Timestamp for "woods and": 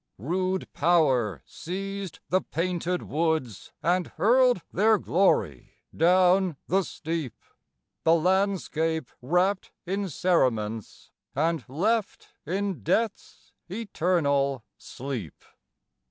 3.03-4.07